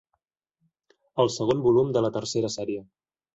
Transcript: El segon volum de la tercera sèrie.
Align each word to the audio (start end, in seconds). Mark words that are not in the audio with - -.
El 1.23 1.29
segon 1.35 1.61
volum 1.67 1.93
de 1.99 2.03
la 2.07 2.11
tercera 2.17 2.53
sèrie. 2.57 2.83